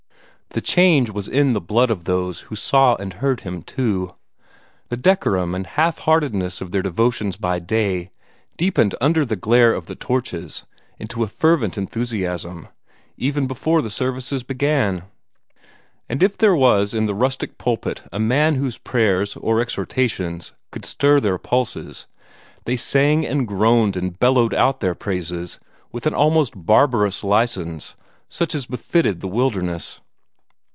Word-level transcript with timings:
The 0.53 0.59
change 0.59 1.09
was 1.09 1.29
in 1.29 1.53
the 1.53 1.61
blood 1.61 1.89
of 1.89 2.03
those 2.03 2.41
who 2.41 2.57
saw 2.57 2.95
and 2.95 3.13
heard 3.13 3.39
him, 3.39 3.61
too. 3.61 4.15
The 4.89 4.97
decorum 4.97 5.55
and 5.55 5.65
half 5.65 5.99
heartedness 5.99 6.59
of 6.59 6.71
their 6.71 6.81
devotions 6.81 7.37
by 7.37 7.59
day 7.59 8.11
deepened 8.57 8.93
under 8.99 9.23
the 9.23 9.37
glare 9.37 9.73
of 9.73 9.85
the 9.85 9.95
torches 9.95 10.65
into 10.99 11.23
a 11.23 11.29
fervent 11.29 11.77
enthusiasm, 11.77 12.67
even 13.15 13.47
before 13.47 13.81
the 13.81 13.89
services 13.89 14.43
began. 14.43 15.03
And 16.09 16.21
if 16.21 16.37
there 16.37 16.53
was 16.53 16.93
in 16.93 17.05
the 17.05 17.15
rustic 17.15 17.57
pulpit 17.57 18.03
a 18.11 18.19
man 18.19 18.55
whose 18.55 18.77
prayers 18.77 19.37
or 19.37 19.61
exhortations 19.61 20.51
could 20.69 20.83
stir 20.83 21.21
their 21.21 21.37
pulses, 21.37 22.07
they 22.65 22.75
sang 22.75 23.25
and 23.25 23.47
groaned 23.47 23.95
and 23.95 24.19
bellowed 24.19 24.53
out 24.53 24.81
their 24.81 24.95
praises 24.95 25.61
with 25.93 26.05
an 26.05 26.13
almost 26.13 26.51
barbarous 26.65 27.23
license, 27.23 27.95
such 28.27 28.53
as 28.53 28.65
befitted 28.65 29.21
the 29.21 29.29
wilderness. 29.29 30.01